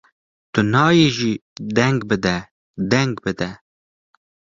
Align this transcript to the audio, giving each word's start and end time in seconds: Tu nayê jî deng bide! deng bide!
Tu 0.53 0.59
nayê 0.73 1.07
jî 1.17 1.33
deng 1.75 1.99
bide! 2.09 2.37
deng 2.91 3.11
bide! 3.23 3.49